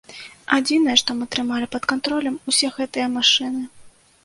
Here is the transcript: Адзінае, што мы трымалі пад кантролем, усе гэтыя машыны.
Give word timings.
Адзінае, 0.57 0.95
што 1.01 1.15
мы 1.19 1.27
трымалі 1.35 1.69
пад 1.77 1.83
кантролем, 1.93 2.41
усе 2.55 2.73
гэтыя 2.81 3.07
машыны. 3.21 3.63